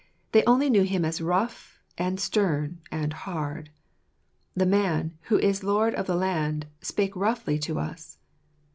[0.31, 3.69] They only knew him as rough, and stern, and hard.
[4.55, 8.17] "The man, who is lord of the land, spake roughly to us."